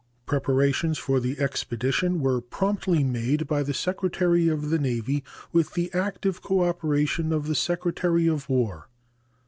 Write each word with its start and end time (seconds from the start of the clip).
Preparations 0.25 0.97
for 0.97 1.19
the 1.19 1.37
expedition 1.39 2.21
were 2.21 2.41
promptly 2.41 3.03
made 3.03 3.45
by 3.45 3.61
the 3.61 3.71
Secretary 3.71 4.47
of 4.47 4.71
the 4.71 4.79
Navy, 4.79 5.23
with 5.51 5.75
the 5.75 5.93
active 5.93 6.41
cooperation 6.41 7.31
of 7.31 7.45
the 7.45 7.53
Secretary 7.53 8.25
of 8.25 8.49
War. 8.49 8.89